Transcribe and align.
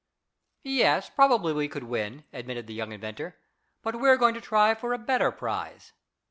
"Yes, 0.63 1.11
probably 1.11 1.53
we 1.53 1.67
could 1.67 1.83
win," 1.83 2.23
admitted 2.33 2.65
the 2.65 2.73
young 2.73 2.91
inventor, 2.91 3.37
"but 3.83 3.97
we 3.99 4.09
are 4.09 4.17
going 4.17 4.33
to 4.33 4.41
try 4.41 4.73
for 4.73 4.93
a 4.93 4.97
better 4.97 5.31
prize." 5.31 5.93